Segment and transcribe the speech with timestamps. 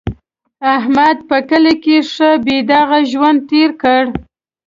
[0.75, 4.03] احمد په کلي کې ښه بې داغه ژوند تېر کړ.